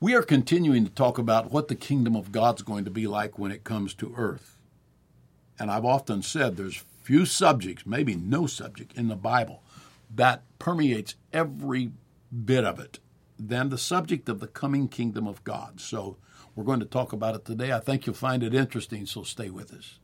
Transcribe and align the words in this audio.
We 0.00 0.14
are 0.14 0.22
continuing 0.22 0.84
to 0.84 0.92
talk 0.92 1.18
about 1.18 1.50
what 1.50 1.66
the 1.66 1.74
kingdom 1.74 2.14
of 2.14 2.30
God's 2.30 2.62
going 2.62 2.84
to 2.84 2.90
be 2.90 3.08
like 3.08 3.36
when 3.36 3.50
it 3.50 3.64
comes 3.64 3.94
to 3.94 4.14
earth. 4.16 4.56
And 5.58 5.72
I've 5.72 5.84
often 5.84 6.22
said 6.22 6.56
there's 6.56 6.84
few 7.02 7.26
subjects, 7.26 7.84
maybe 7.84 8.14
no 8.14 8.46
subject 8.46 8.92
in 8.96 9.08
the 9.08 9.16
Bible 9.16 9.60
that 10.14 10.44
permeates 10.60 11.16
every 11.32 11.90
bit 12.44 12.64
of 12.64 12.78
it 12.78 13.00
than 13.40 13.70
the 13.70 13.78
subject 13.78 14.28
of 14.28 14.38
the 14.38 14.46
coming 14.46 14.86
kingdom 14.86 15.26
of 15.26 15.42
God. 15.42 15.80
So 15.80 16.16
we're 16.54 16.62
going 16.62 16.78
to 16.78 16.86
talk 16.86 17.12
about 17.12 17.34
it 17.34 17.44
today. 17.44 17.72
I 17.72 17.80
think 17.80 18.06
you'll 18.06 18.14
find 18.14 18.44
it 18.44 18.54
interesting, 18.54 19.04
so 19.04 19.24
stay 19.24 19.50
with 19.50 19.74
us. 19.74 19.98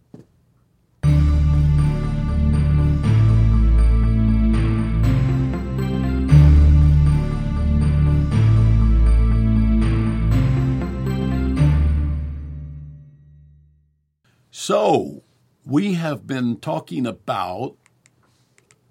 So, 14.57 15.25
we 15.67 15.95
have 15.95 16.29
been 16.29 16.59
talking 16.59 17.07
about 17.07 17.75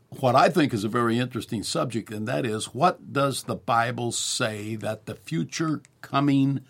what 0.09 0.36
I 0.36 0.49
think 0.49 0.73
is 0.73 0.84
a 0.84 0.89
very 0.89 1.17
interesting 1.17 1.63
subject, 1.63 2.12
and 2.12 2.27
that 2.27 2.45
is 2.45 2.73
what 2.73 3.13
does 3.13 3.44
the 3.44 3.55
Bible 3.55 4.12
say 4.12 4.76
that 4.76 5.05
the 5.05 5.16
future 5.16 5.81
coming 6.02 6.66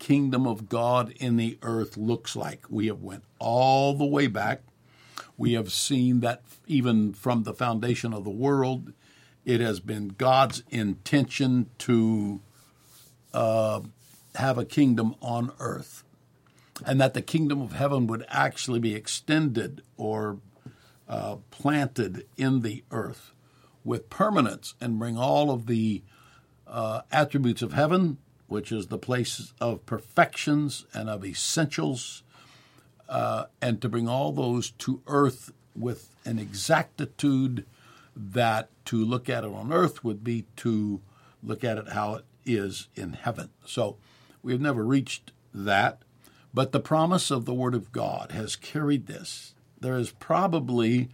kingdom 0.00 0.48
of 0.48 0.68
God 0.68 1.12
in 1.20 1.36
the 1.36 1.56
earth 1.62 1.96
looks 1.96 2.34
like? 2.34 2.66
We 2.68 2.88
have 2.88 3.00
went 3.00 3.22
all 3.38 3.94
the 3.94 4.04
way 4.04 4.26
back. 4.26 4.62
We 5.36 5.52
have 5.52 5.70
seen 5.70 6.18
that 6.18 6.42
even 6.66 7.12
from 7.12 7.44
the 7.44 7.54
foundation 7.54 8.12
of 8.12 8.24
the 8.24 8.30
world, 8.30 8.92
it 9.44 9.60
has 9.60 9.78
been 9.78 10.08
God's 10.18 10.64
intention 10.68 11.70
to 11.78 12.40
uh, 13.32 13.82
have 14.34 14.58
a 14.58 14.64
kingdom 14.64 15.14
on 15.22 15.52
earth, 15.60 16.01
and 16.86 17.00
that 17.00 17.14
the 17.14 17.22
kingdom 17.22 17.60
of 17.60 17.72
heaven 17.72 18.06
would 18.06 18.24
actually 18.28 18.80
be 18.80 18.94
extended 18.94 19.82
or 19.96 20.38
uh, 21.08 21.36
planted 21.50 22.26
in 22.36 22.60
the 22.60 22.84
earth 22.90 23.32
with 23.84 24.10
permanence 24.10 24.74
and 24.80 24.98
bring 24.98 25.18
all 25.18 25.50
of 25.50 25.66
the 25.66 26.02
uh, 26.66 27.02
attributes 27.10 27.62
of 27.62 27.72
heaven, 27.72 28.18
which 28.46 28.72
is 28.72 28.86
the 28.86 28.98
place 28.98 29.52
of 29.60 29.84
perfections 29.86 30.86
and 30.94 31.08
of 31.10 31.24
essentials, 31.24 32.22
uh, 33.08 33.44
and 33.60 33.82
to 33.82 33.88
bring 33.88 34.08
all 34.08 34.32
those 34.32 34.70
to 34.70 35.02
earth 35.06 35.52
with 35.74 36.14
an 36.24 36.38
exactitude 36.38 37.66
that 38.14 38.68
to 38.84 39.04
look 39.04 39.28
at 39.28 39.44
it 39.44 39.50
on 39.50 39.72
earth 39.72 40.04
would 40.04 40.22
be 40.22 40.44
to 40.56 41.00
look 41.42 41.64
at 41.64 41.78
it 41.78 41.88
how 41.88 42.14
it 42.14 42.24
is 42.44 42.88
in 42.94 43.14
heaven. 43.14 43.50
So 43.66 43.96
we've 44.42 44.60
never 44.60 44.84
reached 44.84 45.32
that, 45.54 46.02
but 46.54 46.72
the 46.72 46.80
promise 46.80 47.30
of 47.30 47.44
the 47.44 47.54
Word 47.54 47.74
of 47.74 47.92
God 47.92 48.32
has 48.32 48.56
carried 48.56 49.06
this. 49.06 49.54
There 49.80 49.96
is 49.96 50.10
probably, 50.10 51.08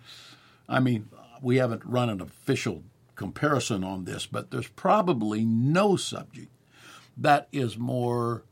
I 0.68 0.80
mean, 0.80 1.08
we 1.40 1.56
haven't 1.56 1.84
run 1.84 2.10
an 2.10 2.20
official 2.20 2.82
comparison 3.14 3.82
on 3.82 4.04
this, 4.04 4.26
but 4.26 4.50
there's 4.50 4.68
probably 4.68 5.44
no 5.44 5.96
subject 5.96 6.50
that 7.16 7.48
is 7.52 7.76
more 7.76 8.44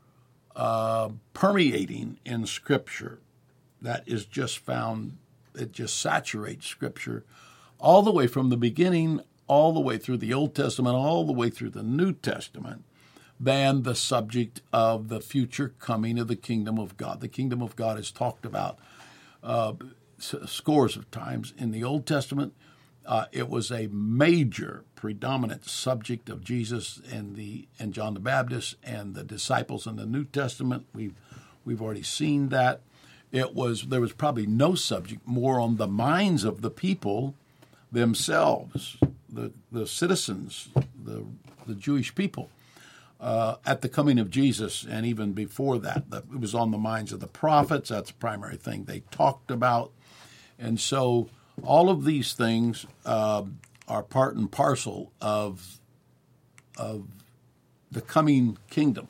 uh, 0.55 1.09
permeating 1.33 2.19
in 2.25 2.45
Scripture, 2.45 3.19
that 3.81 4.03
is 4.05 4.25
just 4.25 4.59
found, 4.59 5.17
it 5.55 5.71
just 5.71 5.99
saturates 5.99 6.67
Scripture 6.67 7.23
all 7.79 8.01
the 8.01 8.11
way 8.11 8.27
from 8.27 8.49
the 8.49 8.57
beginning, 8.57 9.21
all 9.47 9.71
the 9.71 9.79
way 9.79 9.97
through 9.97 10.17
the 10.17 10.33
Old 10.33 10.55
Testament, 10.55 10.95
all 10.95 11.25
the 11.25 11.31
way 11.31 11.49
through 11.49 11.69
the 11.69 11.83
New 11.83 12.11
Testament, 12.11 12.83
than 13.39 13.83
the 13.83 13.95
subject 13.95 14.61
of 14.73 15.09
the 15.09 15.21
future 15.21 15.73
coming 15.79 16.17
of 16.17 16.27
the 16.27 16.35
kingdom 16.35 16.79
of 16.79 16.97
God. 16.97 17.21
The 17.21 17.27
kingdom 17.27 17.61
of 17.61 17.75
God 17.75 17.99
is 17.99 18.11
talked 18.11 18.45
about 18.45 18.79
uh, 19.43 19.73
scores 20.17 20.95
of 20.95 21.09
times 21.11 21.53
in 21.57 21.71
the 21.71 21.83
Old 21.83 22.05
Testament. 22.05 22.53
Uh, 23.05 23.25
it 23.31 23.49
was 23.49 23.71
a 23.71 23.87
major, 23.87 24.83
predominant 24.95 25.65
subject 25.65 26.29
of 26.29 26.43
Jesus 26.43 26.99
and 27.09 27.35
the 27.35 27.67
and 27.79 27.93
John 27.93 28.13
the 28.13 28.19
Baptist 28.19 28.75
and 28.83 29.15
the 29.15 29.23
disciples 29.23 29.87
in 29.87 29.95
the 29.95 30.05
New 30.05 30.25
Testament. 30.25 30.87
We've 30.93 31.15
we've 31.63 31.81
already 31.81 32.03
seen 32.03 32.49
that. 32.49 32.81
It 33.31 33.53
was 33.53 33.83
there 33.83 34.01
was 34.01 34.11
probably 34.11 34.45
no 34.45 34.75
subject 34.75 35.25
more 35.25 35.59
on 35.59 35.77
the 35.77 35.87
minds 35.87 36.43
of 36.43 36.61
the 36.61 36.69
people 36.69 37.35
themselves, 37.91 38.97
the 39.29 39.53
the 39.71 39.87
citizens, 39.87 40.67
the 41.01 41.25
the 41.65 41.75
Jewish 41.75 42.13
people. 42.13 42.49
Uh, 43.19 43.55
at 43.65 43.81
the 43.81 43.89
coming 43.89 44.19
of 44.19 44.29
Jesus, 44.29 44.85
and 44.87 45.03
even 45.03 45.33
before 45.33 45.79
that, 45.79 46.03
it 46.13 46.39
was 46.39 46.53
on 46.53 46.69
the 46.69 46.77
minds 46.77 47.11
of 47.11 47.19
the 47.19 47.27
prophets. 47.27 47.89
That's 47.89 48.11
the 48.11 48.17
primary 48.17 48.57
thing 48.57 48.83
they 48.83 48.99
talked 49.09 49.49
about. 49.49 49.91
And 50.59 50.79
so 50.79 51.29
all 51.63 51.89
of 51.89 52.05
these 52.05 52.33
things 52.33 52.85
uh, 53.05 53.43
are 53.87 54.03
part 54.03 54.35
and 54.35 54.51
parcel 54.51 55.11
of, 55.19 55.79
of 56.77 57.07
the 57.91 58.01
coming 58.01 58.59
kingdom. 58.69 59.07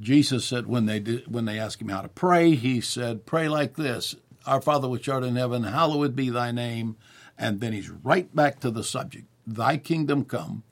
Jesus 0.00 0.44
said 0.44 0.66
when 0.66 0.86
they 0.86 0.98
did, 0.98 1.32
when 1.32 1.44
they 1.44 1.58
asked 1.58 1.80
him 1.80 1.88
how 1.88 2.02
to 2.02 2.08
pray, 2.08 2.54
he 2.54 2.80
said, 2.80 3.24
"Pray 3.24 3.48
like 3.48 3.76
this: 3.76 4.16
Our 4.44 4.60
Father 4.60 4.88
which 4.88 5.08
art 5.08 5.24
in 5.24 5.36
heaven, 5.36 5.62
hallowed 5.62 6.16
be 6.16 6.28
thy 6.28 6.50
name." 6.50 6.96
And 7.38 7.60
then 7.60 7.72
he's 7.72 7.90
right 7.90 8.34
back 8.34 8.60
to 8.60 8.70
the 8.70 8.84
subject: 8.84 9.26
Thy 9.46 9.76
kingdom 9.76 10.24
come, 10.24 10.64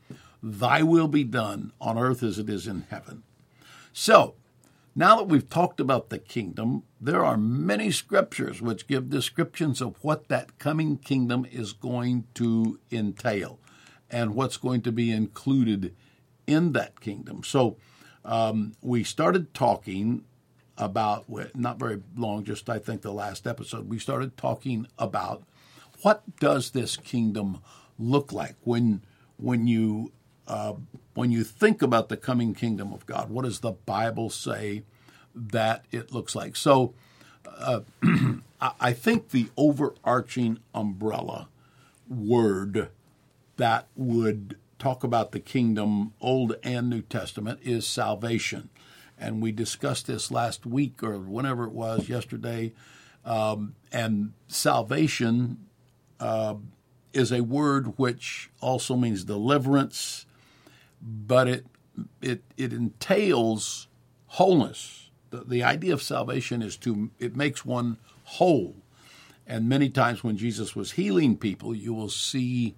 thy 0.47 0.83
will 0.83 1.09
be 1.09 1.25
done 1.25 1.73
on 1.81 1.97
earth 1.97 2.23
as 2.23 2.39
it 2.39 2.51
is 2.51 2.67
in 2.67 2.85
heaven. 2.91 3.23
So 3.95 4.35
now 4.95 5.17
that 5.17 5.25
we've 5.25 5.49
talked 5.49 5.81
about 5.81 6.11
the 6.11 6.19
kingdom, 6.19 6.83
there 7.01 7.25
are 7.25 7.39
many 7.39 7.91
scriptures 7.91 8.61
which 8.61 8.87
give 8.87 9.09
descriptions 9.09 9.81
of 9.81 9.97
what 10.03 10.29
that 10.29 10.59
coming 10.59 10.99
kingdom 10.99 11.47
is 11.51 11.73
going 11.73 12.25
to 12.35 12.79
entail 12.93 13.59
and 14.11 14.35
what's 14.35 14.59
going 14.59 14.83
to 14.83 14.93
be 14.93 15.11
included 15.11 15.97
in 16.47 16.73
that 16.73 17.01
kingdom. 17.01 17.43
So 17.43 17.79
um, 18.23 18.75
we 18.83 19.03
started 19.03 19.55
talking 19.55 20.25
about, 20.77 21.25
not 21.57 21.79
very 21.79 22.03
long, 22.17 22.45
just 22.45 22.69
I 22.69 22.79
think 22.79 23.01
the 23.01 23.13
last 23.13 23.47
episode, 23.47 23.89
we 23.89 23.99
started 23.99 24.37
talking 24.37 24.89
about 24.99 25.43
what 26.03 26.23
does 26.39 26.73
this 26.73 26.99
kingdom 26.99 27.63
look 27.99 28.31
like 28.31 28.57
when 28.65 29.01
when 29.37 29.67
you 29.67 30.13
uh, 30.47 30.75
when 31.15 31.31
you 31.31 31.45
think 31.45 31.83
about 31.83 32.09
the 32.09 32.17
coming 32.17 32.55
kingdom 32.55 32.93
of 32.93 33.07
God, 33.07 33.31
what 33.31 33.45
does 33.45 33.61
the 33.61 33.73
Bible 33.73 34.31
say 34.31 34.83
that 35.35 35.85
it 35.91 36.13
looks 36.13 36.35
like? 36.35 36.57
So, 36.57 36.95
uh, 37.47 37.81
I 38.81 38.93
think 38.93 39.31
the 39.31 39.49
overarching 39.57 40.59
umbrella 40.75 41.49
word 42.09 42.89
that 43.57 43.87
would 43.95 44.57
talk 44.79 45.05
about 45.05 45.33
the 45.33 45.41
kingdom, 45.41 46.13
Old 46.21 46.57
and 46.63 46.91
New 46.91 47.03
Testament, 47.03 47.61
is 47.63 47.87
salvation. 47.87 48.71
And 49.19 49.41
we 49.41 49.53
discussed 49.53 50.07
this 50.07 50.31
last 50.31 50.67
week 50.67 51.03
or 51.03 51.19
whenever 51.19 51.65
it 51.65 51.73
was, 51.73 52.09
yesterday. 52.09 52.73
Um, 53.25 53.75
and 53.93 54.33
salvation 54.49 55.67
uh, 56.21 56.57
is 57.13 57.33
a 57.33 57.43
word 57.43 57.97
which 57.99 58.51
also 58.61 58.97
means 58.97 59.25
deliverance, 59.25 60.27
but 61.05 61.47
it 61.47 61.67
it 62.23 62.43
it 62.57 62.73
entails 62.73 63.89
wholeness. 64.27 65.11
The, 65.31 65.45
the 65.45 65.63
idea 65.63 65.93
of 65.93 66.03
salvation 66.03 66.63
is 66.63 66.77
to 66.79 67.11
it 67.19 67.37
makes 67.37 67.65
one 67.65 67.99
whole. 68.25 68.77
And 69.47 69.69
many 69.69 69.91
times 69.91 70.25
when 70.25 70.39
Jesus 70.39 70.75
was 70.75 70.93
healing 70.93 71.37
people, 71.37 71.75
you 71.75 71.93
will 71.93 72.09
see 72.09 72.77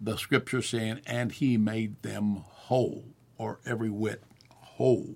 the 0.00 0.16
scripture 0.16 0.62
saying, 0.62 1.00
and 1.06 1.30
he 1.30 1.56
made 1.56 2.02
them 2.02 2.44
whole, 2.44 3.04
or 3.36 3.60
every 3.64 3.90
whit 3.90 4.22
whole. 4.50 5.14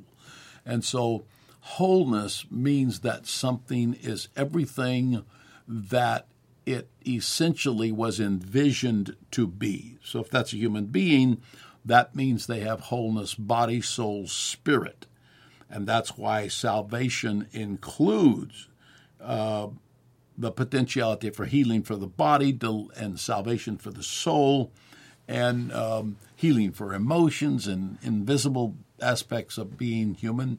And 0.64 0.84
so 0.84 1.24
wholeness 1.60 2.46
means 2.50 3.00
that 3.00 3.26
something 3.26 3.94
is 3.94 4.28
everything 4.36 5.24
that 5.66 6.26
it 6.66 6.88
essentially 7.06 7.90
was 7.90 8.20
envisioned 8.20 9.16
to 9.32 9.46
be. 9.46 9.98
So 10.04 10.20
if 10.20 10.30
that's 10.30 10.52
a 10.52 10.56
human 10.56 10.86
being, 10.86 11.42
that 11.84 12.14
means 12.14 12.46
they 12.46 12.60
have 12.60 12.80
wholeness, 12.80 13.34
body, 13.34 13.80
soul, 13.80 14.26
spirit. 14.26 15.06
And 15.68 15.86
that's 15.86 16.16
why 16.16 16.48
salvation 16.48 17.48
includes 17.52 18.68
uh, 19.20 19.68
the 20.36 20.52
potentiality 20.52 21.30
for 21.30 21.46
healing 21.46 21.82
for 21.82 21.96
the 21.96 22.06
body 22.06 22.56
and 22.96 23.18
salvation 23.18 23.78
for 23.78 23.90
the 23.90 24.02
soul 24.02 24.72
and 25.28 25.72
um, 25.72 26.16
healing 26.34 26.72
for 26.72 26.94
emotions 26.94 27.66
and 27.66 27.98
invisible 28.02 28.76
aspects 29.00 29.58
of 29.58 29.78
being 29.78 30.14
human. 30.14 30.58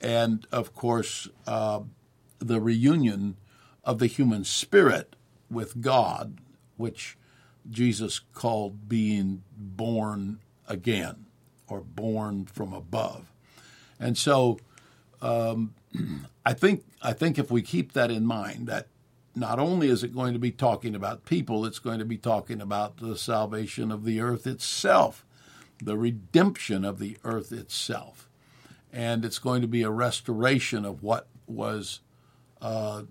And 0.00 0.46
of 0.52 0.74
course, 0.74 1.28
uh, 1.46 1.80
the 2.38 2.60
reunion 2.60 3.36
of 3.84 3.98
the 3.98 4.06
human 4.06 4.44
spirit 4.44 5.16
with 5.50 5.80
God, 5.80 6.40
which 6.76 7.17
Jesus 7.70 8.20
called 8.34 8.88
being 8.88 9.42
born 9.56 10.40
again 10.68 11.26
or 11.68 11.80
born 11.80 12.46
from 12.46 12.72
above. 12.72 13.32
And 14.00 14.16
so 14.16 14.58
um, 15.20 15.74
I 16.46 16.52
think 16.54 16.84
I 17.02 17.12
think 17.12 17.38
if 17.38 17.50
we 17.50 17.62
keep 17.62 17.92
that 17.92 18.10
in 18.10 18.26
mind, 18.26 18.66
that 18.68 18.88
not 19.34 19.58
only 19.58 19.88
is 19.88 20.02
it 20.02 20.14
going 20.14 20.32
to 20.32 20.38
be 20.38 20.50
talking 20.50 20.94
about 20.94 21.24
people, 21.24 21.64
it's 21.64 21.78
going 21.78 21.98
to 21.98 22.04
be 22.04 22.16
talking 22.16 22.60
about 22.60 22.96
the 22.98 23.16
salvation 23.16 23.92
of 23.92 24.04
the 24.04 24.20
earth 24.20 24.46
itself, 24.46 25.24
the 25.82 25.96
redemption 25.96 26.84
of 26.84 26.98
the 26.98 27.16
earth 27.24 27.52
itself. 27.52 28.28
And 28.92 29.24
it's 29.24 29.38
going 29.38 29.62
to 29.62 29.68
be 29.68 29.82
a 29.82 29.90
restoration 29.90 30.84
of 30.84 31.02
what 31.02 31.28
was 31.46 32.00
uh, 32.60 33.02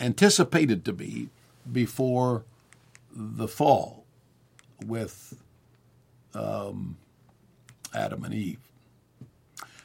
anticipated 0.00 0.84
to 0.86 0.92
be 0.92 1.28
before 1.70 2.44
the 3.14 3.48
fall 3.48 4.04
with 4.84 5.34
um, 6.34 6.96
Adam 7.94 8.24
and 8.24 8.34
Eve. 8.34 8.58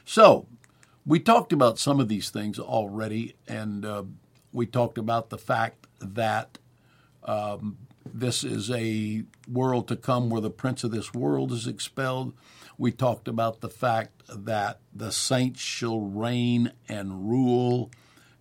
So, 0.04 0.46
we 1.04 1.18
talked 1.20 1.52
about 1.52 1.78
some 1.78 2.00
of 2.00 2.08
these 2.08 2.30
things 2.30 2.58
already, 2.58 3.34
and 3.46 3.84
uh, 3.84 4.04
we 4.52 4.66
talked 4.66 4.98
about 4.98 5.30
the 5.30 5.38
fact 5.38 5.86
that 6.00 6.58
um, 7.24 7.78
this 8.04 8.44
is 8.44 8.70
a 8.70 9.24
world 9.50 9.88
to 9.88 9.96
come 9.96 10.30
where 10.30 10.40
the 10.40 10.50
prince 10.50 10.84
of 10.84 10.90
this 10.90 11.14
world 11.14 11.52
is 11.52 11.66
expelled. 11.66 12.34
We 12.76 12.92
talked 12.92 13.28
about 13.28 13.60
the 13.60 13.68
fact 13.68 14.22
that 14.28 14.80
the 14.94 15.10
saints 15.10 15.60
shall 15.60 16.00
reign 16.00 16.72
and 16.88 17.28
rule, 17.28 17.90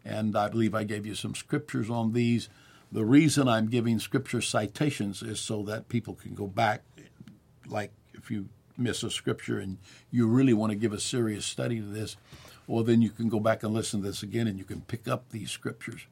and 0.03 0.35
I 0.37 0.49
believe 0.49 0.75
I 0.75 0.83
gave 0.83 1.05
you 1.05 1.15
some 1.15 1.35
scriptures 1.35 1.89
on 1.89 2.13
these. 2.13 2.49
The 2.91 3.05
reason 3.05 3.47
I'm 3.47 3.67
giving 3.67 3.99
scripture 3.99 4.41
citations 4.41 5.21
is 5.21 5.39
so 5.39 5.63
that 5.63 5.89
people 5.89 6.13
can 6.13 6.33
go 6.33 6.47
back, 6.47 6.83
like 7.67 7.91
if 8.13 8.31
you 8.31 8.49
miss 8.77 9.03
a 9.03 9.11
scripture 9.11 9.59
and 9.59 9.77
you 10.11 10.27
really 10.27 10.53
want 10.53 10.71
to 10.71 10.77
give 10.77 10.93
a 10.93 10.99
serious 10.99 11.45
study 11.45 11.79
to 11.79 11.85
this, 11.85 12.15
well, 12.65 12.83
then 12.83 13.01
you 13.01 13.09
can 13.09 13.29
go 13.29 13.39
back 13.39 13.63
and 13.63 13.73
listen 13.73 14.01
to 14.01 14.07
this 14.07 14.23
again 14.23 14.47
and 14.47 14.57
you 14.57 14.65
can 14.65 14.81
pick 14.81 15.07
up 15.07 15.29
these 15.29 15.51
scriptures. 15.51 16.05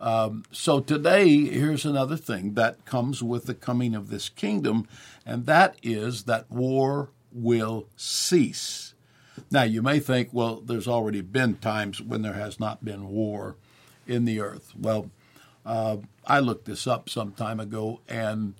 Um, 0.00 0.44
so 0.50 0.80
today, 0.80 1.28
here's 1.28 1.84
another 1.84 2.16
thing 2.16 2.54
that 2.54 2.86
comes 2.86 3.22
with 3.22 3.44
the 3.44 3.54
coming 3.54 3.94
of 3.94 4.08
this 4.08 4.30
kingdom, 4.30 4.88
and 5.26 5.44
that 5.44 5.76
is 5.82 6.24
that 6.24 6.50
war 6.50 7.10
will 7.32 7.86
cease. 7.96 8.94
Now, 9.50 9.62
you 9.62 9.82
may 9.82 10.00
think, 10.00 10.30
well, 10.32 10.56
there's 10.60 10.88
already 10.88 11.20
been 11.20 11.56
times 11.56 12.00
when 12.00 12.22
there 12.22 12.32
has 12.32 12.58
not 12.58 12.84
been 12.84 13.08
war 13.08 13.56
in 14.06 14.24
the 14.24 14.40
earth. 14.40 14.72
Well, 14.78 15.10
uh, 15.64 15.98
I 16.26 16.40
looked 16.40 16.64
this 16.64 16.86
up 16.86 17.08
some 17.08 17.32
time 17.32 17.60
ago, 17.60 18.00
and 18.08 18.54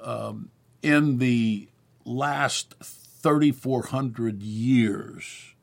um, 0.00 0.50
in 0.82 1.18
the 1.18 1.68
last 2.04 2.74
3,400 2.82 4.42
years, 4.42 5.54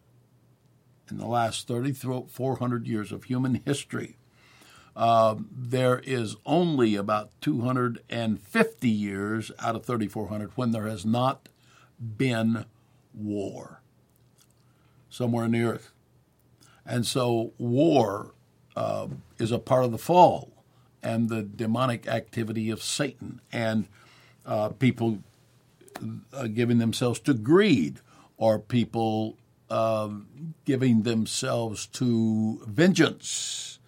in 1.09 1.17
the 1.17 1.27
last 1.27 1.67
3,400 1.67 2.87
years 2.87 3.11
of 3.11 3.25
human 3.25 3.61
history, 3.65 4.17
uh, 4.95 5.35
there 5.51 5.99
is 5.99 6.35
only 6.45 6.95
about 6.95 7.29
250 7.41 8.89
years 8.89 9.51
out 9.59 9.75
of 9.75 9.85
3,400 9.85 10.51
when 10.55 10.71
there 10.71 10.87
has 10.87 11.05
not 11.05 11.47
been 11.99 12.65
war 13.13 13.81
somewhere 15.09 15.45
in 15.45 15.51
the 15.51 15.63
earth. 15.63 15.91
And 16.85 17.05
so 17.05 17.53
war 17.57 18.33
uh, 18.75 19.07
is 19.37 19.51
a 19.51 19.59
part 19.59 19.85
of 19.85 19.91
the 19.91 19.97
fall 19.97 20.58
and 21.01 21.29
the 21.29 21.43
demonic 21.43 22.07
activity 22.07 22.69
of 22.69 22.81
Satan 22.83 23.41
and 23.51 23.87
uh, 24.45 24.69
people 24.69 25.19
uh, 26.33 26.47
giving 26.47 26.77
themselves 26.77 27.19
to 27.21 27.33
greed 27.33 27.99
or 28.37 28.59
people 28.59 29.37
um, 29.69 30.53
giving 30.65 31.03
themselves 31.03 31.85
to 31.87 32.61
vengeance. 32.65 33.79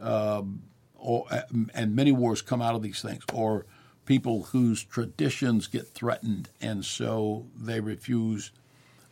Um, 0.00 0.62
or, 0.96 1.26
and 1.74 1.94
many 1.94 2.12
wars 2.12 2.42
come 2.42 2.60
out 2.60 2.74
of 2.74 2.82
these 2.82 3.00
things, 3.00 3.22
or 3.32 3.66
people 4.04 4.44
whose 4.44 4.82
traditions 4.82 5.66
get 5.66 5.88
threatened, 5.88 6.50
and 6.60 6.84
so 6.84 7.46
they 7.56 7.80
refuse 7.80 8.50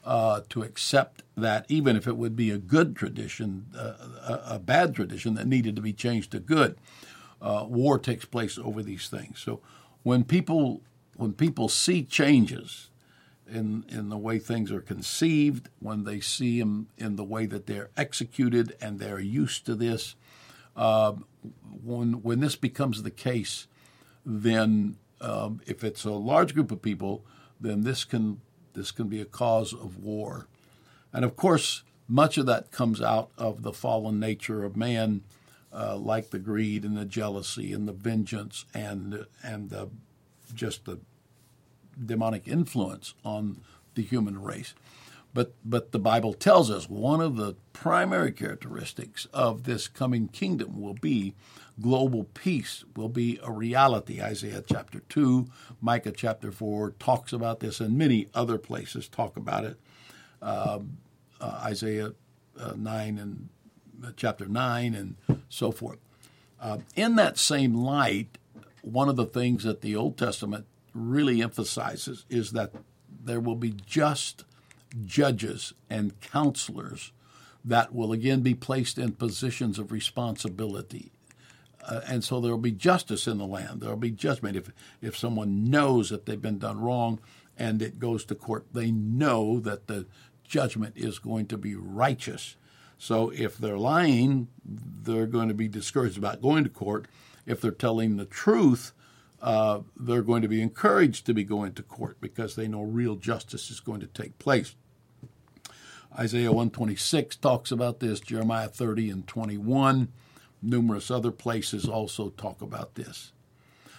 uh, 0.05 0.41
to 0.49 0.63
accept 0.63 1.23
that, 1.37 1.67
even 1.69 1.97
if 1.97 2.07
it 2.07 2.17
would 2.17 2.37
be 2.37 2.51
a 2.51 2.59
good 2.59 2.95
tradition, 2.97 3.67
uh, 3.77 3.95
a, 4.23 4.55
a, 4.55 4.59
bad 4.59 4.95
tradition 4.95 5.35
that 5.35 5.47
needed 5.47 5.75
to 5.75 5.83
be 5.83 5.93
changed 5.93 6.31
to 6.31 6.39
good. 6.39 6.77
Uh, 7.41 7.65
war 7.69 7.99
takes 7.99 8.25
place 8.25 8.59
over 8.59 8.83
these 8.83 9.09
things. 9.09 9.39
So 9.41 9.61
when 10.03 10.25
people 10.25 10.83
when 11.17 11.33
people 11.33 11.69
see 11.69 12.03
changes 12.03 12.91
in 13.51 13.85
in 13.89 14.09
the 14.09 14.19
way 14.19 14.39
things 14.39 14.71
are 14.73 14.81
conceived, 14.81 15.69
when 15.81 16.05
they 16.05 16.21
see 16.21 16.59
them 16.61 16.89
in 16.97 17.17
the 17.17 17.25
way 17.25 17.47
that 17.47 17.67
they're 17.67 17.91
executed, 17.97 18.77
and 18.81 18.99
they're 18.99 19.21
used 19.21 19.67
to 19.67 19.75
this, 19.75 20.17
uh, 20.77 21.13
when 21.85 22.23
when 22.23 22.41
this 22.41 22.57
becomes 22.57 23.03
the 23.03 23.11
case, 23.11 23.67
then 24.25 24.97
um, 25.21 25.61
if 25.67 25.85
it's 25.85 26.05
a 26.05 26.11
large 26.11 26.55
group 26.55 26.71
of 26.71 26.83
people, 26.83 27.25
then 27.61 27.83
this 27.83 28.05
can 28.05 28.41
this 28.75 28.91
can 28.91 29.09
be 29.09 29.21
a 29.21 29.25
cause 29.25 29.73
of 29.73 29.99
war, 29.99 30.49
and 31.13 31.25
of 31.25 31.37
course, 31.37 31.83
much 32.09 32.39
of 32.39 32.47
that 32.47 32.71
comes 32.71 33.01
out 33.01 33.31
of 33.39 33.63
the 33.63 33.73
fallen 33.73 34.21
nature 34.21 34.65
of 34.65 34.77
man, 34.77 35.23
uh, 35.77 35.97
like 35.97 36.31
the 36.31 36.39
greed 36.39 36.85
and 36.85 36.97
the 36.97 37.05
jealousy 37.05 37.73
and 37.73 37.87
the 37.87 37.93
vengeance 37.93 38.65
and 38.75 39.27
and 39.43 39.71
the 39.71 39.89
just 40.55 40.85
the 40.87 40.99
demonic 42.05 42.47
influence 42.49 43.15
on 43.25 43.61
the 43.95 44.03
human 44.03 44.43
race. 44.43 44.75
But, 45.35 45.53
but 45.65 45.93
the 45.93 45.99
Bible 45.99 46.33
tells 46.33 46.71
us 46.71 46.89
one 46.89 47.21
of 47.21 47.37
the 47.37 47.57
primary 47.75 48.33
characteristics 48.33 49.27
of 49.35 49.65
this 49.65 49.87
coming 49.87 50.29
kingdom 50.29 50.81
will 50.81 50.95
be 50.95 51.35
global 51.79 52.25
peace, 52.25 52.85
will 52.97 53.11
be 53.11 53.39
a 53.43 53.53
reality. 53.53 54.19
Isaiah 54.23 54.65
chapter 54.67 55.01
2, 55.01 55.47
Micah 55.83 56.13
chapter 56.13 56.51
4 56.51 56.93
talks 56.93 57.35
about 57.35 57.61
this, 57.61 57.81
and 57.81 57.99
many 57.99 58.29
other 58.33 58.57
places 58.57 59.09
talk 59.09 59.37
about 59.37 59.65
it. 59.65 59.79
Uh, 60.41 60.79
uh, 61.39 61.61
Isaiah 61.65 62.13
uh, 62.59 62.73
9 62.75 63.19
and 63.19 63.51
chapter 64.17 64.47
9 64.47 64.95
and 64.95 65.41
so 65.49 65.71
forth. 65.71 65.99
Uh, 66.61 66.79
in 66.95 67.17
that 67.17 67.39
same 67.39 67.75
light, 67.75 68.39
one 68.83 69.09
of 69.09 69.17
the 69.17 69.27
things 69.27 69.65
that 69.65 69.81
the 69.81 69.97
Old 69.97 70.17
Testament 70.17 70.67
really 70.95 71.43
emphasizes 71.43 72.25
is 72.31 72.53
that 72.53 72.73
there 73.25 73.41
will 73.41 73.57
be 73.57 73.71
just 73.71 74.45
judges 75.05 75.75
and 75.91 76.19
counselors 76.21 77.13
that 77.65 77.93
will 77.93 78.13
again 78.13 78.41
be 78.41 78.55
placed 78.55 78.97
in 78.97 79.13
positions 79.13 79.79
of 79.79 79.91
responsibility. 79.91 81.11
Uh, 81.85 82.01
and 82.07 82.25
so 82.25 82.41
there 82.41 82.53
will 82.53 82.59
be 82.59 82.73
justice 82.73 83.27
in 83.27 83.39
the 83.39 83.47
land. 83.47 83.81
There 83.81 83.91
will 83.91 83.97
be 83.97 84.11
judgment. 84.11 84.57
If, 84.57 84.71
if 85.03 85.17
someone 85.17 85.69
knows 85.69 86.11
that 86.11 86.27
they've 86.27 86.41
been 86.41 86.59
done 86.59 86.81
wrong 86.81 87.21
and 87.59 87.83
it 87.83 87.99
goes 87.99 88.25
to 88.27 88.35
court, 88.35 88.67
they 88.73 88.91
know 88.91 89.61
that 89.61 89.87
the 89.87 90.07
judgment 90.45 90.95
is 90.97 91.19
going 91.19 91.47
to 91.47 91.59
be 91.59 91.75
righteous. 91.75 92.57
So 92.99 93.31
if 93.31 93.59
they're 93.59 93.79
lying, 93.79 94.49
they're 94.65 95.27
going 95.27 95.49
to 95.49 95.55
be 95.55 95.69
discouraged 95.69 96.19
about 96.19 96.43
going 96.43 96.65
to 96.65 96.71
court. 96.71 97.07
If 97.45 97.61
they're 97.61 97.71
telling 97.71 98.17
the 98.17 98.25
truth, 98.25 98.93
uh, 99.41 99.81
they're 99.97 100.23
going 100.23 100.43
to 100.43 100.49
be 100.49 100.63
encouraged 100.63 101.27
to 101.27 101.35
be 101.35 101.45
going 101.45 101.73
to 101.75 101.83
court 101.83 102.17
because 102.21 102.57
they 102.57 102.69
know 102.69 102.83
real 102.83 103.17
justice 103.17 103.71
is 103.71 103.81
going 103.81 104.01
to 104.01 104.07
take 104.07 104.39
place. 104.39 104.75
Isaiah 106.19 106.51
126 106.51 107.37
talks 107.37 107.71
about 107.71 108.01
this, 108.01 108.21
Jeremiah 108.21 108.69
30 108.69 109.11
and 109.11 109.27
21. 109.27 110.09
Numerous 110.63 111.11
other 111.11 111.31
places 111.31 111.87
also 111.87 112.31
talk 112.31 112.63
about 112.63 112.95
this. 112.95 113.33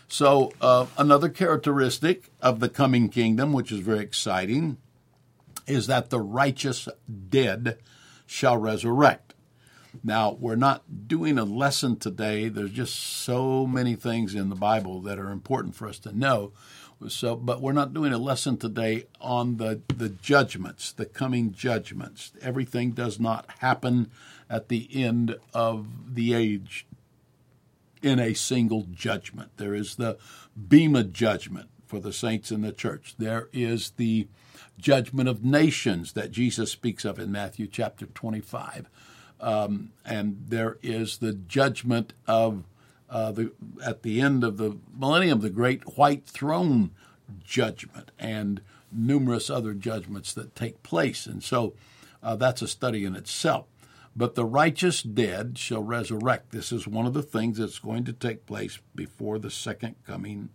So, 0.07 0.51
uh, 0.59 0.87
another 0.97 1.29
characteristic 1.29 2.31
of 2.41 2.59
the 2.59 2.69
coming 2.69 3.09
kingdom, 3.09 3.53
which 3.53 3.71
is 3.71 3.79
very 3.79 3.99
exciting, 3.99 4.77
is 5.67 5.87
that 5.87 6.09
the 6.09 6.19
righteous 6.19 6.87
dead 7.29 7.77
shall 8.27 8.57
resurrect. 8.57 9.33
Now, 10.03 10.37
we're 10.39 10.55
not 10.55 11.07
doing 11.07 11.39
a 11.39 11.43
lesson 11.43 11.95
today. 11.95 12.49
There's 12.49 12.71
just 12.71 12.95
so 12.95 13.65
many 13.65 13.95
things 13.95 14.35
in 14.35 14.49
the 14.49 14.55
Bible 14.55 15.01
that 15.01 15.17
are 15.17 15.31
important 15.31 15.73
for 15.73 15.87
us 15.87 15.97
to 15.99 16.15
know. 16.15 16.51
So, 17.07 17.35
but 17.35 17.61
we're 17.61 17.73
not 17.73 17.93
doing 17.93 18.11
a 18.11 18.17
lesson 18.17 18.57
today 18.57 19.05
on 19.21 19.57
the, 19.57 19.81
the 19.95 20.09
judgments, 20.09 20.91
the 20.91 21.05
coming 21.05 21.51
judgments. 21.51 22.31
Everything 22.41 22.91
does 22.91 23.19
not 23.19 23.49
happen 23.59 24.11
at 24.49 24.67
the 24.67 24.87
end 24.91 25.37
of 25.53 26.15
the 26.15 26.33
age 26.33 26.85
in 28.01 28.19
a 28.19 28.33
single 28.33 28.87
judgment. 28.91 29.51
There 29.57 29.73
is 29.73 29.95
the 29.95 30.17
Bema 30.55 31.03
judgment 31.03 31.69
for 31.87 31.99
the 31.99 32.13
saints 32.13 32.51
in 32.51 32.61
the 32.61 32.71
church. 32.71 33.15
There 33.17 33.49
is 33.53 33.91
the 33.91 34.27
judgment 34.77 35.29
of 35.29 35.43
nations 35.43 36.13
that 36.13 36.31
Jesus 36.31 36.71
speaks 36.71 37.05
of 37.05 37.17
in 37.17 37.31
Matthew 37.31 37.67
chapter 37.67 38.05
25. 38.05 38.89
Um, 39.39 39.91
and 40.05 40.45
there 40.47 40.77
is 40.81 41.17
the 41.17 41.33
judgment 41.33 42.13
of 42.27 42.63
uh, 43.09 43.31
the 43.31 43.51
at 43.85 44.03
the 44.03 44.19
end 44.19 44.43
of 44.43 44.57
the 44.57 44.77
millennium, 44.93 45.39
the 45.39 45.49
great 45.49 45.97
white 45.97 46.25
throne 46.25 46.91
judgment, 47.43 48.11
and 48.19 48.61
numerous 48.91 49.49
other 49.49 49.73
judgments 49.73 50.33
that 50.33 50.55
take 50.55 50.83
place. 50.83 51.25
And 51.25 51.43
so, 51.43 51.73
Uh, 52.23 52.35
that's 52.35 52.63
a 52.63 52.67
study 52.67 53.05
in 53.05 53.15
itself. 53.15 53.67
But 54.15 54.33
the 54.33 54.43
righteous 54.43 55.03
dead 55.03 55.57
shall 55.57 55.83
resurrect. 55.83 56.51
This 56.51 56.71
is 56.71 56.87
one 56.87 57.05
of 57.05 57.13
the 57.13 57.21
things 57.23 57.59
that's 57.59 57.79
going 57.79 58.03
to 58.05 58.13
take 58.13 58.47
place 58.47 58.79
before 58.95 59.37
the 59.39 59.51
second 59.51 59.95
coming 60.05 60.49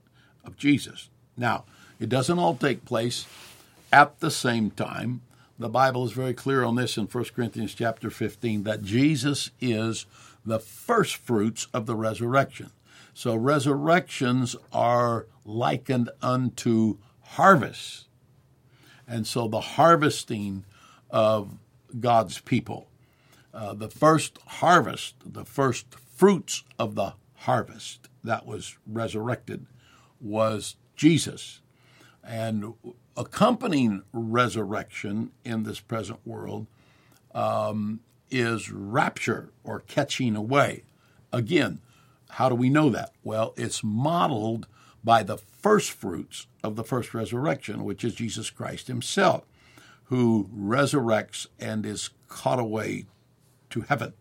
of 0.45 0.57
Jesus. 0.57 1.09
Now, 1.37 1.65
it 1.99 2.09
doesn't 2.09 2.39
all 2.39 2.57
take 2.57 2.85
place 2.85 3.27
at 3.93 4.21
the 4.21 4.31
same 4.31 4.71
time. 4.71 5.23
The 5.59 5.69
Bible 5.69 6.05
is 6.05 6.13
very 6.13 6.35
clear 6.35 6.65
on 6.65 6.75
this 6.75 6.97
in 6.97 7.05
1 7.07 7.25
Corinthians 7.35 7.75
chapter 7.75 8.11
15 8.11 8.65
that 8.65 8.83
Jesus 8.83 9.51
is 9.61 10.07
the 10.45 10.59
first 10.59 11.17
fruits 11.17 11.69
of 11.73 11.87
the 11.87 11.95
resurrection. 11.95 12.71
So 13.15 13.37
resurrections 13.37 14.57
are 14.73 15.27
likened 15.45 16.11
unto 16.21 16.99
harvests. 17.23 18.07
And 19.07 19.27
so 19.27 19.47
the 19.47 19.61
harvesting 19.61 20.65
of 21.11 21.59
God's 22.01 22.41
people, 22.41 22.89
uh, 23.53 23.75
the 23.75 23.91
first 23.91 24.39
harvest, 24.47 25.15
the 25.25 25.45
first 25.45 25.95
fruits 25.95 26.65
of 26.79 26.95
the 26.95 27.15
harvest 27.35 28.09
that 28.25 28.47
was 28.47 28.79
resurrected 28.87 29.67
was 30.21 30.77
Jesus. 30.97 31.61
And 32.25 32.75
accompanying 33.17 34.03
resurrection 34.13 35.33
in 35.45 35.65
this 35.65 35.81
present 35.81 36.21
world 36.25 36.67
um, 37.35 38.01
is 38.31 38.71
rapture 38.71 39.51
or 39.65 39.81
catching 39.81 40.37
away. 40.37 40.85
Again, 41.33 41.81
how 42.31 42.49
do 42.49 42.55
we 42.55 42.71
know 42.71 42.89
that? 42.91 43.13
Well, 43.23 43.55
it's 43.57 43.85
modeled 43.85 44.67
by 45.05 45.23
the 45.23 45.37
first 45.37 45.91
fruits 45.91 46.47
of 46.63 46.77
the 46.77 46.85
first 46.85 47.13
resurrection, 47.13 47.85
which 47.85 48.05
is 48.05 48.15
Jesus 48.15 48.51
Christ 48.51 48.87
himself, 48.87 49.45
who 50.05 50.49
resurrects 50.55 51.47
and 51.59 51.85
is 51.85 52.11
caught 52.29 52.59
away 52.59 53.07
to 53.71 53.83
heaven. 53.83 54.15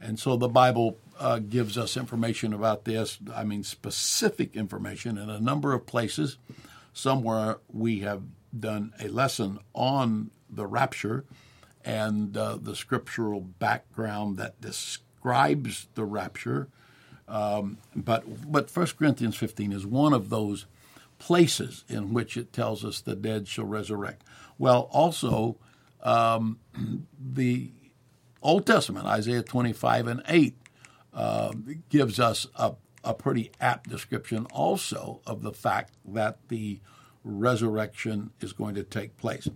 And 0.00 0.18
so 0.18 0.36
the 0.36 0.48
Bible 0.48 0.98
uh, 1.20 1.38
gives 1.38 1.76
us 1.76 1.96
information 1.96 2.52
about 2.52 2.84
this, 2.84 3.18
I 3.34 3.44
mean, 3.44 3.62
specific 3.62 4.56
information 4.56 5.18
in 5.18 5.28
a 5.28 5.38
number 5.38 5.74
of 5.74 5.86
places. 5.86 6.38
Somewhere 6.92 7.58
we 7.72 8.00
have 8.00 8.22
done 8.58 8.92
a 8.98 9.08
lesson 9.08 9.60
on 9.74 10.30
the 10.48 10.66
rapture 10.66 11.24
and 11.84 12.36
uh, 12.36 12.58
the 12.60 12.74
scriptural 12.74 13.40
background 13.40 14.38
that 14.38 14.60
describes 14.60 15.86
the 15.94 16.04
rapture. 16.04 16.68
Um, 17.28 17.78
but 17.94 18.50
but 18.50 18.74
1 18.74 18.86
Corinthians 18.98 19.36
15 19.36 19.72
is 19.72 19.86
one 19.86 20.12
of 20.12 20.30
those 20.30 20.66
places 21.18 21.84
in 21.88 22.12
which 22.12 22.36
it 22.36 22.52
tells 22.52 22.84
us 22.84 23.00
the 23.00 23.14
dead 23.14 23.46
shall 23.46 23.66
resurrect. 23.66 24.24
Well, 24.58 24.88
also 24.90 25.58
um, 26.02 26.58
the 27.20 27.70
Old 28.42 28.66
Testament, 28.66 29.06
Isaiah 29.06 29.42
25 29.42 30.06
and 30.06 30.22
8, 30.26 30.56
uh, 31.14 31.52
gives 31.88 32.20
us 32.20 32.46
a, 32.56 32.74
a 33.04 33.14
pretty 33.14 33.50
apt 33.60 33.88
description 33.88 34.46
also 34.46 35.20
of 35.26 35.42
the 35.42 35.52
fact 35.52 35.94
that 36.04 36.38
the 36.48 36.80
resurrection 37.24 38.30
is 38.40 38.52
going 38.52 38.74
to 38.74 38.82
take 38.82 39.16
place. 39.16 39.48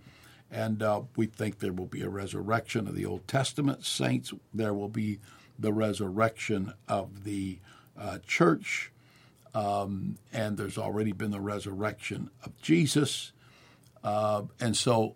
And 0.51 0.81
uh, 0.81 1.01
we 1.15 1.25
think 1.25 1.59
there 1.59 1.73
will 1.73 1.85
be 1.87 2.01
a 2.01 2.09
resurrection 2.09 2.87
of 2.87 2.95
the 2.95 3.05
Old 3.05 3.27
Testament 3.27 3.85
saints. 3.85 4.33
There 4.53 4.73
will 4.73 4.89
be 4.89 5.19
the 5.57 5.73
resurrection 5.73 6.73
of 6.87 7.23
the 7.23 7.59
uh, 7.97 8.19
church. 8.25 8.91
Um, 9.53 10.17
and 10.33 10.57
there's 10.57 10.77
already 10.77 11.13
been 11.13 11.31
the 11.31 11.41
resurrection 11.41 12.29
of 12.43 12.57
Jesus. 12.61 13.31
Uh, 14.03 14.43
and 14.59 14.75
so, 14.75 15.15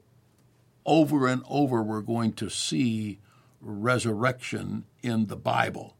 over 0.85 1.27
and 1.27 1.43
over, 1.47 1.83
we're 1.83 2.01
going 2.01 2.33
to 2.33 2.49
see 2.49 3.19
resurrection 3.61 4.85
in 5.03 5.27
the 5.27 5.35
Bible. 5.35 5.95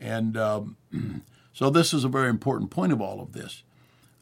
And 0.00 0.36
um, 0.36 0.76
so, 1.52 1.70
this 1.70 1.92
is 1.92 2.04
a 2.04 2.08
very 2.08 2.30
important 2.30 2.70
point 2.70 2.92
of 2.92 3.00
all 3.00 3.20
of 3.20 3.32
this. 3.32 3.62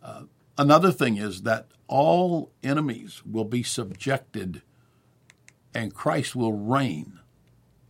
Uh, 0.02 0.22
Another 0.58 0.90
thing 0.90 1.16
is 1.16 1.42
that 1.42 1.68
all 1.86 2.50
enemies 2.64 3.22
will 3.24 3.44
be 3.44 3.62
subjected 3.62 4.62
and 5.72 5.94
Christ 5.94 6.34
will 6.34 6.52
reign 6.52 7.20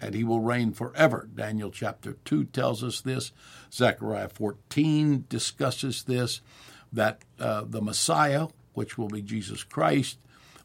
and 0.00 0.14
he 0.14 0.22
will 0.22 0.40
reign 0.40 0.72
forever. 0.72 1.30
Daniel 1.34 1.70
chapter 1.70 2.18
2 2.26 2.44
tells 2.44 2.84
us 2.84 3.00
this. 3.00 3.32
Zechariah 3.72 4.28
14 4.28 5.24
discusses 5.30 6.02
this 6.02 6.42
that 6.92 7.22
uh, 7.40 7.64
the 7.66 7.80
Messiah, 7.80 8.48
which 8.74 8.98
will 8.98 9.08
be 9.08 9.22
Jesus 9.22 9.64
Christ, 9.64 10.18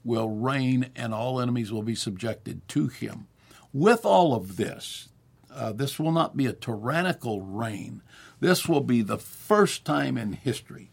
will 0.04 0.30
reign 0.30 0.90
and 0.98 1.14
all 1.14 1.40
enemies 1.40 1.72
will 1.72 1.84
be 1.84 1.96
subjected 1.96 2.68
to 2.68 2.88
him. 2.88 3.28
With 3.72 4.06
all 4.06 4.36
of 4.36 4.58
this, 4.58 5.08
uh, 5.54 5.72
this 5.72 6.00
will 6.00 6.12
not 6.12 6.36
be 6.36 6.46
a 6.46 6.54
tyrannical 6.54 7.42
reign. 7.42 8.02
This 8.40 8.68
will 8.68 8.82
be 8.82 9.02
the 9.02 9.18
first 9.18 9.86
time 9.86 10.18
in 10.18 10.34
history 10.34 10.90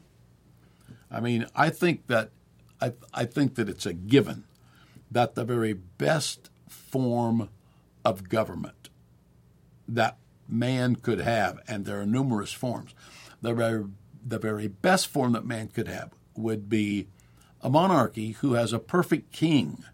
I 1.11 1.21
mean, 1.21 1.47
I 1.57 1.71
think 1.71 2.07
that 2.07 2.31
I, 2.81 2.93
I 3.13 3.25
think 3.25 3.57
that 3.57 3.69
it's 3.69 3.87
a 3.87 3.93
given 3.93 4.45
that 5.11 5.35
the 5.35 5.45
very 5.45 5.73
best 5.73 6.51
form 6.69 7.49
of 8.05 8.29
government 8.29 8.89
that 9.89 10.17
man 10.49 10.97
could 10.97 11.21
have, 11.21 11.61
and 11.67 11.85
there 11.85 12.01
are 12.01 12.07
numerous 12.07 12.53
forms, 12.53 12.95
the 13.43 13.53
very, 13.53 13.85
the 14.25 14.39
very 14.39 14.69
best 14.69 15.09
form 15.09 15.33
that 15.33 15.45
man 15.45 15.69
could 15.69 15.89
have 15.89 16.13
would 16.37 16.69
be 16.71 17.09
a 17.61 17.69
monarchy 17.69 18.33
who 18.33 18.55
has 18.55 18.73
a 18.73 18.79
perfect 18.79 19.33
king. 19.33 19.85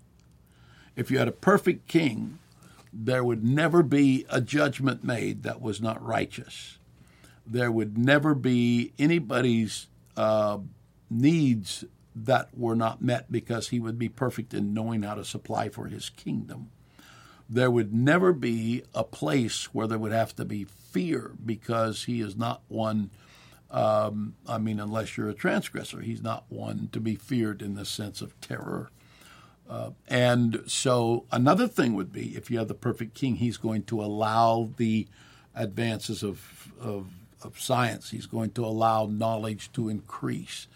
If 0.94 1.10
you 1.10 1.18
had 1.18 1.28
a 1.28 1.32
perfect 1.32 1.88
king, 1.88 2.38
there 2.98 3.22
would 3.22 3.44
never 3.44 3.82
be 3.82 4.24
a 4.30 4.40
judgment 4.40 5.04
made 5.04 5.42
that 5.42 5.60
was 5.60 5.82
not 5.82 6.02
righteous. 6.02 6.78
There 7.46 7.70
would 7.70 7.98
never 7.98 8.34
be 8.34 8.92
anybody's 8.98 9.86
uh, 10.16 10.58
needs 11.10 11.84
that 12.14 12.48
were 12.56 12.74
not 12.74 13.02
met 13.02 13.30
because 13.30 13.68
he 13.68 13.78
would 13.78 13.98
be 13.98 14.08
perfect 14.08 14.54
in 14.54 14.72
knowing 14.72 15.02
how 15.02 15.14
to 15.14 15.24
supply 15.24 15.68
for 15.68 15.86
his 15.86 16.08
kingdom. 16.08 16.70
There 17.48 17.70
would 17.70 17.92
never 17.92 18.32
be 18.32 18.82
a 18.94 19.04
place 19.04 19.66
where 19.74 19.86
there 19.86 19.98
would 19.98 20.12
have 20.12 20.34
to 20.36 20.44
be 20.44 20.64
fear 20.64 21.32
because 21.44 22.04
he 22.04 22.22
is 22.22 22.34
not 22.34 22.62
one. 22.68 23.10
Um, 23.70 24.34
I 24.48 24.56
mean, 24.56 24.80
unless 24.80 25.16
you're 25.16 25.28
a 25.28 25.34
transgressor, 25.34 26.00
he's 26.00 26.22
not 26.22 26.44
one 26.48 26.88
to 26.92 27.00
be 27.00 27.14
feared 27.14 27.60
in 27.60 27.74
the 27.74 27.84
sense 27.84 28.22
of 28.22 28.40
terror. 28.40 28.90
Uh, 29.68 29.90
and 30.08 30.62
so, 30.66 31.24
another 31.32 31.66
thing 31.66 31.94
would 31.94 32.12
be 32.12 32.36
if 32.36 32.50
you 32.50 32.58
have 32.58 32.68
the 32.68 32.74
perfect 32.74 33.14
king, 33.14 33.36
he's 33.36 33.56
going 33.56 33.82
to 33.82 34.00
allow 34.00 34.70
the 34.76 35.08
advances 35.54 36.22
of, 36.22 36.72
of, 36.80 37.08
of 37.42 37.60
science, 37.60 38.10
he's 38.10 38.26
going 38.26 38.50
to 38.50 38.64
allow 38.64 39.06
knowledge 39.06 39.72
to 39.72 39.88
increase. 39.88 40.68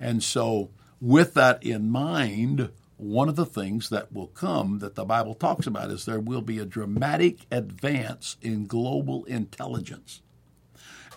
And 0.00 0.22
so, 0.22 0.70
with 1.00 1.34
that 1.34 1.62
in 1.62 1.88
mind, 1.88 2.70
one 2.96 3.28
of 3.28 3.36
the 3.36 3.46
things 3.46 3.90
that 3.90 4.12
will 4.12 4.28
come 4.28 4.78
that 4.78 4.94
the 4.94 5.04
Bible 5.04 5.34
talks 5.34 5.66
about 5.66 5.90
is 5.90 6.04
there 6.04 6.20
will 6.20 6.40
be 6.40 6.58
a 6.58 6.64
dramatic 6.64 7.46
advance 7.50 8.36
in 8.40 8.66
global 8.66 9.24
intelligence. 9.24 10.22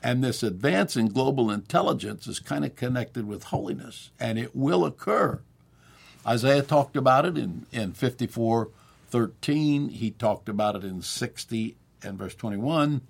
And 0.04 0.24
this 0.24 0.44
advance 0.44 0.96
in 0.96 1.08
global 1.08 1.52
intelligence 1.52 2.28
is 2.28 2.40
kind 2.40 2.64
of 2.64 2.76
connected 2.76 3.28
with 3.28 3.46
holiness, 3.46 4.12
and 4.20 4.38
it 4.38 4.56
will 4.56 4.86
occur. 4.86 5.42
Isaiah 6.26 6.62
talked 6.62 6.96
about 6.96 7.26
it 7.26 7.38
in, 7.38 7.66
in 7.72 7.94
54 7.94 8.70
13. 9.10 9.90
He 9.90 10.12
talked 10.12 10.50
about 10.50 10.76
it 10.76 10.84
in 10.84 11.02
60 11.02 11.76
and 12.04 12.18
verse 12.18 12.36
21. 12.36 13.02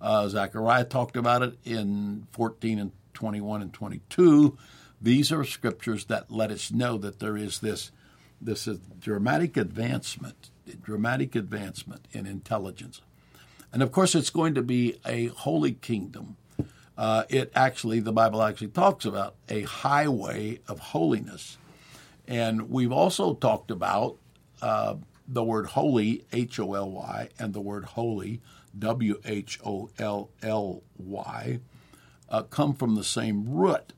Uh, 0.00 0.28
Zechariah 0.28 0.84
talked 0.84 1.16
about 1.16 1.42
it 1.42 1.56
in 1.64 2.26
14 2.32 2.78
and 2.78 2.92
21 3.14 3.62
and 3.62 3.72
22. 3.72 4.58
These 5.00 5.32
are 5.32 5.44
scriptures 5.44 6.06
that 6.06 6.30
let 6.30 6.50
us 6.50 6.72
know 6.72 6.98
that 6.98 7.20
there 7.20 7.36
is 7.36 7.60
this 7.60 7.92
this 8.40 8.66
is 8.66 8.78
dramatic 9.00 9.56
advancement, 9.56 10.50
dramatic 10.82 11.34
advancement 11.34 12.06
in 12.12 12.26
intelligence. 12.26 13.00
And 13.72 13.82
of 13.82 13.90
course, 13.90 14.14
it's 14.14 14.30
going 14.30 14.54
to 14.54 14.62
be 14.62 15.00
a 15.06 15.26
holy 15.28 15.72
kingdom. 15.72 16.36
Uh, 16.96 17.24
it 17.28 17.50
actually, 17.54 18.00
the 18.00 18.12
Bible 18.12 18.42
actually 18.42 18.68
talks 18.68 19.04
about 19.04 19.34
a 19.48 19.62
highway 19.62 20.60
of 20.68 20.78
holiness. 20.78 21.56
And 22.26 22.70
we've 22.70 22.92
also 22.92 23.34
talked 23.34 23.70
about 23.70 24.16
uh, 24.62 24.96
the 25.26 25.44
word 25.44 25.66
holy, 25.66 26.24
H 26.32 26.58
O 26.58 26.74
L 26.74 26.90
Y, 26.90 27.28
and 27.38 27.52
the 27.52 27.60
word 27.60 27.84
holy, 27.84 28.40
W 28.78 29.20
H 29.24 29.58
O 29.64 29.90
L 29.98 30.30
L 30.42 30.82
Y, 30.96 31.60
uh, 32.28 32.42
come 32.42 32.74
from 32.74 32.94
the 32.94 33.04
same 33.04 33.48
root 33.48 33.92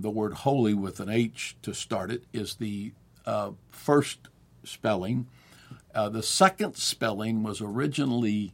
the 0.00 0.10
word 0.10 0.32
holy 0.32 0.74
with 0.74 0.98
an 1.00 1.10
H 1.10 1.56
to 1.62 1.74
start 1.74 2.10
it 2.10 2.24
is 2.32 2.54
the 2.54 2.92
uh, 3.26 3.50
first 3.70 4.28
spelling. 4.64 5.26
Uh, 5.94 6.08
the 6.08 6.22
second 6.22 6.76
spelling 6.76 7.42
was 7.42 7.60
originally 7.60 8.52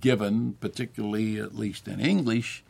given, 0.00 0.54
particularly 0.54 1.38
at 1.38 1.54
least 1.54 1.86
in 1.86 2.00
English, 2.00 2.64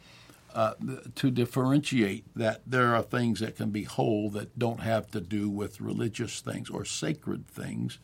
uh, 0.54 0.74
to 1.14 1.30
differentiate 1.30 2.24
that 2.34 2.62
there 2.66 2.94
are 2.94 3.02
things 3.02 3.40
that 3.40 3.56
can 3.56 3.70
be 3.70 3.84
whole 3.84 4.30
that 4.30 4.58
don't 4.58 4.80
have 4.80 5.10
to 5.10 5.20
do 5.20 5.48
with 5.50 5.80
religious 5.80 6.40
things 6.40 6.70
or 6.70 6.84
sacred 6.84 7.46
things. 7.48 7.98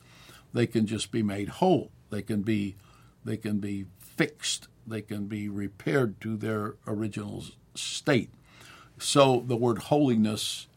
they 0.53 0.67
can 0.67 0.87
just 0.87 1.11
be 1.11 1.23
made 1.23 1.49
whole. 1.49 1.91
They 2.11 2.23
can 2.23 2.43
be 2.43 2.77
they 3.25 3.37
can 3.37 3.59
be 3.59 3.87
fixed. 3.99 4.69
They 4.87 5.03
can 5.03 5.27
be 5.27 5.49
repaired 5.49 6.21
to 6.23 6.37
their 6.37 6.77
original 6.87 7.45
state. 7.75 8.31
So 8.99 9.43
the 9.47 9.57
word 9.57 9.79
holiness 9.79 10.69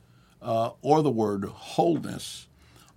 uh, 0.41 0.71
or 0.81 1.01
the 1.03 1.11
word 1.11 1.45
wholeness 1.45 2.47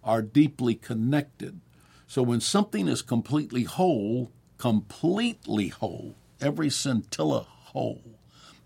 are 0.04 0.22
deeply 0.22 0.74
connected. 0.74 1.60
So 2.06 2.22
when 2.22 2.40
something 2.40 2.88
is 2.88 3.02
completely 3.02 3.64
whole, 3.64 4.32
completely 4.58 5.68
whole, 5.68 6.14
every 6.40 6.70
scintilla 6.70 7.46
whole, 7.48 8.02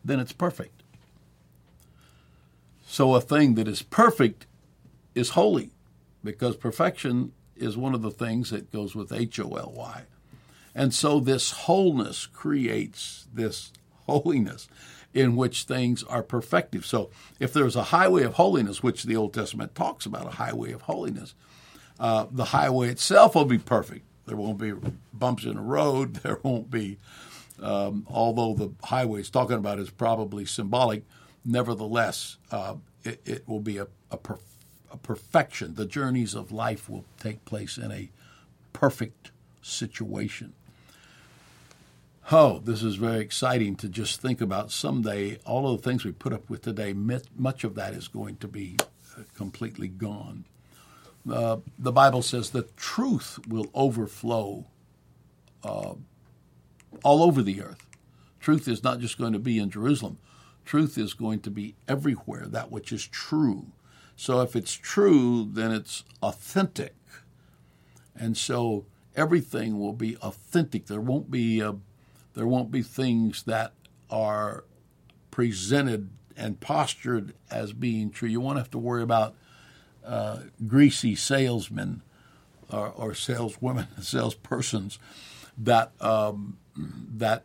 then 0.05 0.21
it's 0.21 0.33
perfect. 0.33 0.83
So 2.87 3.15
a 3.15 3.21
thing 3.21 3.55
that 3.55 3.67
is 3.67 3.83
perfect 3.83 4.47
is 5.15 5.31
holy 5.31 5.71
because 6.23 6.57
perfection 6.57 7.33
is 7.57 7.77
one 7.77 7.95
of 7.95 8.03
the 8.03 8.11
things 8.11 8.51
that 8.51 8.73
goes 8.73 8.95
with 8.95 9.13
H 9.13 9.41
O 9.41 9.55
L 9.57 9.73
Y. 9.77 10.03
And 10.75 10.93
so 10.93 11.21
this 11.21 11.53
wholeness 11.53 12.27
creates 12.27 13.27
this 13.33 13.73
holiness 14.07 14.69
in 15.13 15.37
which 15.37 15.63
things 15.63 16.03
are 16.05 16.23
perfective. 16.23 16.85
So 16.85 17.11
if 17.39 17.53
there's 17.53 17.77
a 17.77 17.85
highway 17.85 18.25
of 18.25 18.35
holiness, 18.35 18.83
which 18.83 19.05
the 19.05 19.17
Old 19.17 19.33
Testament 19.33 19.75
talks 19.75 20.07
about, 20.07 20.27
a 20.27 20.31
highway 20.37 20.73
of 20.73 20.83
holiness, 20.83 21.35
uh, 22.01 22.27
the 22.31 22.47
highway 22.47 22.89
itself 22.89 23.37
will 23.37 23.45
be 23.45 23.59
perfect. 23.59 24.05
There 24.27 24.37
won't 24.37 24.59
be 24.59 24.73
bumps 25.13 25.45
in 25.45 25.55
the 25.55 25.61
road. 25.61 26.15
There 26.23 26.41
won't 26.43 26.71
be, 26.71 26.99
um, 27.63 28.07
although 28.09 28.55
the 28.55 28.73
highway 28.87 29.21
is 29.21 29.31
talking 29.31 29.57
about 29.57 29.79
is 29.79 29.91
probably 29.91 30.45
symbolic, 30.45 31.05
nevertheless, 31.45 32.39
uh, 32.51 32.77
it, 33.05 33.21
it, 33.25 33.49
will 33.49 33.61
be 33.61 33.79
a, 33.79 33.87
a, 34.11 34.17
per, 34.17 34.39
a 34.91 34.97
perfection. 34.97 35.75
The 35.75 35.87
journeys 35.87 36.35
of 36.35 36.51
life 36.51 36.89
will 36.89 37.05
take 37.19 37.45
place 37.45 37.77
in 37.79 37.93
a 37.93 38.11
perfect 38.73 39.31
situation. 39.63 40.53
Oh, 42.33 42.59
this 42.59 42.83
is 42.83 42.97
very 42.97 43.21
exciting 43.21 43.77
to 43.77 43.89
just 43.89 44.21
think 44.21 44.41
about 44.41 44.71
someday 44.71 45.39
all 45.45 45.69
of 45.69 45.83
the 45.83 45.89
things 45.89 46.05
we 46.05 46.13
put 46.13 46.33
up 46.33 46.49
with 46.49 46.63
today, 46.63 46.95
much 46.95 47.65
of 47.65 47.75
that 47.75 47.93
is 47.93 48.09
going 48.09 48.37
to 48.39 48.49
be 48.49 48.77
uh, 49.17 49.23
completely 49.37 49.89
gone. 49.89 50.47
Uh, 51.31 51.59
the 51.79 51.93
Bible 51.93 52.23
says 52.23 52.51
the 52.51 52.67
truth 52.77 53.39
will 53.47 53.71
overflow 53.75 54.65
uh, 55.63 55.95
all 57.03 57.23
over 57.23 57.43
the 57.43 57.63
earth. 57.63 57.87
Truth 58.41 58.69
is 58.69 58.83
not 58.83 59.01
just 59.01 59.19
going 59.19 59.33
to 59.33 59.39
be 59.39 59.59
in 59.59 59.71
Jerusalem, 59.71 60.19
truth 60.65 60.99
is 60.99 61.15
going 61.15 61.41
to 61.41 61.51
be 61.51 61.75
everywhere, 61.89 62.47
that 62.47 62.71
which 62.71 62.93
is 62.93 63.07
true. 63.07 63.67
So 64.17 64.41
if 64.41 64.55
it's 64.55 64.75
true, 64.75 65.49
then 65.51 65.73
it's 65.73 66.05
authentic. 66.23 66.95
And 68.15 68.37
so 68.37 68.87
everything 69.17 69.79
will 69.79 69.93
be 69.93 70.17
authentic. 70.19 70.87
There 70.87 71.01
won't 71.01 71.31
be 71.31 71.61
a 71.61 71.77
there 72.35 72.47
won't 72.47 72.71
be 72.71 72.83
things 72.83 73.45
that 73.45 73.73
are 74.11 74.65
presented 75.31 76.11
and 76.37 76.59
postured 76.61 77.33
as 77.51 77.73
being 77.73 78.11
true. 78.11 78.29
You 78.29 78.41
won't 78.41 78.59
have 78.59 78.71
to 78.73 78.79
worry 78.79 79.03
about 79.03 79.37
uh, 80.05 80.41
greasy 80.67 81.15
salesmen 81.15 82.03
or, 82.71 82.89
or 82.89 83.15
saleswomen, 83.15 83.87
salespersons 84.01 84.99
that 85.57 85.93
um, 86.01 86.59
that 86.77 87.45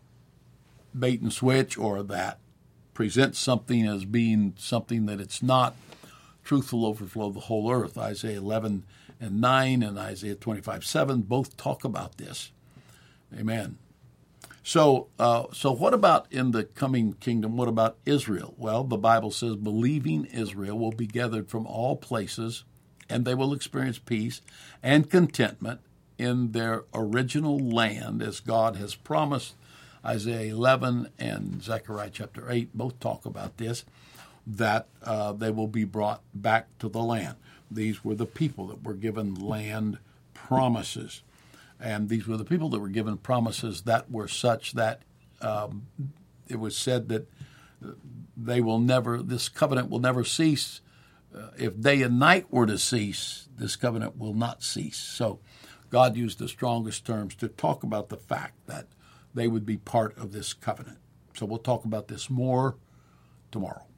bait 0.98 1.21
and 1.21 1.31
switch 1.31 1.77
or 1.77 2.03
that 2.03 2.39
presents 2.93 3.39
something 3.39 3.88
as 3.88 4.05
being 4.05 4.53
something 4.57 5.05
that 5.05 5.21
it's 5.21 5.41
not. 5.41 5.75
Truth 6.43 6.74
will 6.74 6.86
overflow 6.86 7.29
the 7.31 7.41
whole 7.41 7.71
earth. 7.71 7.98
Isaiah 7.98 8.39
11 8.39 8.83
and 9.19 9.41
9 9.41 9.83
and 9.83 9.98
Isaiah 9.98 10.36
25 10.36 10.83
7 10.86 11.21
both 11.21 11.57
talk 11.57 11.83
about 11.83 12.17
this. 12.17 12.51
Amen. 13.38 13.77
So, 14.63 15.08
uh, 15.17 15.45
so 15.54 15.71
what 15.71 15.93
about 15.93 16.27
in 16.32 16.51
the 16.51 16.63
coming 16.63 17.13
kingdom? 17.13 17.56
What 17.56 17.67
about 17.67 17.97
Israel? 18.06 18.54
Well, 18.58 18.84
the 18.84 18.97
Bible 18.97 19.32
says 19.32 19.56
believing 19.56 20.25
Israel 20.25 20.77
will 20.77 20.91
be 20.91 21.08
gathered 21.08 21.49
from 21.49 21.65
all 21.65 21.95
places, 21.95 22.65
and 23.10 23.25
they 23.25 23.34
will 23.34 23.54
experience 23.54 23.99
peace 23.99 24.41
and 24.84 25.10
contentment 25.10 25.82
in 26.19 26.51
their 26.51 26.84
original 26.93 27.58
land, 27.58 28.21
as 28.21 28.41
God 28.41 28.75
has 28.75 28.93
promised. 28.93 29.55
Isaiah 30.05 30.53
11 30.53 31.10
and 31.17 31.63
Zechariah 31.63 32.12
chapter 32.12 32.51
8 32.51 32.77
both 32.77 32.99
talk 32.99 33.25
about 33.25 33.58
this, 33.58 33.86
that 34.45 34.88
uh, 35.03 35.34
they 35.34 35.49
will 35.49 35.67
be 35.67 35.86
brought 35.86 36.21
back 36.34 36.67
to 36.79 36.89
the 36.89 37.01
land. 37.01 37.36
These 37.71 38.03
were 38.03 38.15
the 38.15 38.25
people 38.25 38.67
that 38.67 38.84
were 38.84 38.93
given 38.93 39.34
land 39.36 39.97
promises. 40.34 41.23
And 41.79 42.10
these 42.10 42.27
were 42.27 42.38
the 42.38 42.45
people 42.45 42.69
that 42.69 42.79
were 42.79 42.89
given 42.89 43.17
promises 43.17 43.84
that 43.84 44.12
were 44.12 44.27
such 44.27 44.73
that 44.73 45.01
um, 45.41 45.88
it 46.49 46.60
was 46.60 46.75
said 46.75 47.08
that 47.10 47.29
they 48.36 48.60
will 48.60 48.79
never, 48.79 49.21
this 49.21 49.47
covenant 49.47 49.89
will 49.89 49.99
never 49.99 50.25
cease. 50.25 50.82
Uh, 51.34 51.49
if 51.58 51.79
day 51.79 52.01
and 52.01 52.19
night 52.19 52.51
were 52.51 52.65
to 52.65 52.77
cease, 52.77 53.47
this 53.58 53.75
covenant 53.75 54.17
will 54.17 54.34
not 54.34 54.63
cease. 54.63 54.97
So 54.97 55.39
God 55.89 56.15
used 56.15 56.39
the 56.39 56.47
strongest 56.47 57.06
terms 57.06 57.36
to 57.36 57.47
talk 57.47 57.84
about 57.84 58.10
the 58.10 58.17
fact 58.17 58.67
that 58.67 58.88
they 59.34 59.47
would 59.47 59.65
be 59.65 59.78
part 59.78 60.17
of 60.17 60.32
this 60.32 60.54
covenant. 60.54 60.97
So 61.36 61.45
we'll 61.45 61.60
talk 61.60 61.86
about 61.86 62.08
this 62.08 62.30
more 62.30 62.78
tomorrow. 63.52 63.88